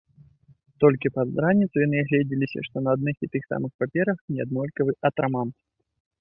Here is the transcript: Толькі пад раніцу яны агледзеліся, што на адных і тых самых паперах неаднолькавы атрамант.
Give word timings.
Толькі 0.83 1.11
пад 1.17 1.27
раніцу 1.43 1.83
яны 1.85 1.97
агледзеліся, 2.05 2.59
што 2.69 2.75
на 2.87 2.97
адных 2.97 3.15
і 3.27 3.29
тых 3.37 3.43
самых 3.53 3.71
паперах 3.85 4.17
неаднолькавы 4.39 4.91
атрамант. 5.13 5.55